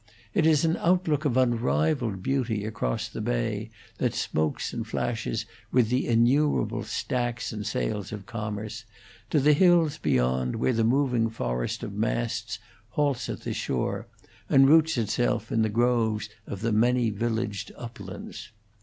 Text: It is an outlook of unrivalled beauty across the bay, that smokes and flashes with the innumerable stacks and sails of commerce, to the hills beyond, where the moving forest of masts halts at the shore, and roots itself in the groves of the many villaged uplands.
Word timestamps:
It 0.33 0.47
is 0.47 0.65
an 0.65 0.77
outlook 0.77 1.25
of 1.25 1.37
unrivalled 1.37 2.23
beauty 2.23 2.65
across 2.65 3.07
the 3.07 3.21
bay, 3.21 3.69
that 3.99 4.15
smokes 4.15 4.73
and 4.73 4.87
flashes 4.87 5.45
with 5.71 5.89
the 5.89 6.07
innumerable 6.07 6.81
stacks 6.85 7.51
and 7.53 7.67
sails 7.67 8.11
of 8.11 8.25
commerce, 8.25 8.83
to 9.29 9.39
the 9.39 9.53
hills 9.53 9.99
beyond, 9.99 10.55
where 10.55 10.73
the 10.73 10.83
moving 10.83 11.29
forest 11.29 11.83
of 11.83 11.93
masts 11.93 12.57
halts 12.89 13.29
at 13.29 13.41
the 13.41 13.53
shore, 13.53 14.07
and 14.49 14.67
roots 14.67 14.97
itself 14.97 15.51
in 15.51 15.61
the 15.61 15.69
groves 15.69 16.29
of 16.47 16.61
the 16.61 16.71
many 16.71 17.11
villaged 17.11 17.69
uplands. 17.77 18.49